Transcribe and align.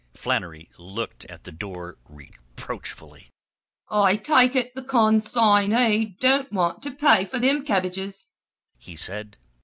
Flannery 0.15 0.67
looked 0.79 1.25
at 1.25 1.43
the 1.43 1.51
door 1.51 1.95
reproachfully. 2.09 3.29
"I 3.87 4.15
take 4.15 4.55
ut 4.55 4.71
the 4.73 4.81
con 4.81 5.21
sign 5.21 5.69
y 5.73 6.15
don't 6.19 6.51
want 6.51 6.81
to 6.81 6.89
pay 6.91 7.23
for 7.23 7.37
thim 7.37 7.63
kebbages," 7.63 8.25
he 8.79 8.95
said. 8.95 9.37